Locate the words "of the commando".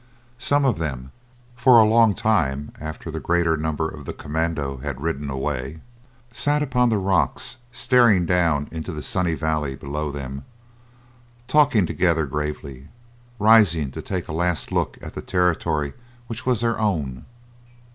3.87-4.77